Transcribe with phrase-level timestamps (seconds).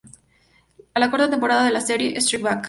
[0.03, 0.13] Es
[0.99, 2.59] la cuarta temporada de la serie "Strike Back".